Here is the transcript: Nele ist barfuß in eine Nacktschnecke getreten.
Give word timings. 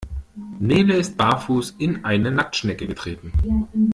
Nele 0.57 0.95
ist 0.95 1.15
barfuß 1.15 1.75
in 1.77 2.03
eine 2.05 2.31
Nacktschnecke 2.31 2.87
getreten. 2.87 3.31